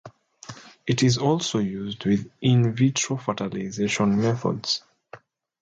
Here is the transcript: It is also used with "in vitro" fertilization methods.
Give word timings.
It 0.87 1.03
is 1.03 1.19
also 1.19 1.59
used 1.59 2.05
with 2.05 2.31
"in 2.41 2.73
vitro" 2.75 3.17
fertilization 3.17 4.19
methods. 4.19 4.81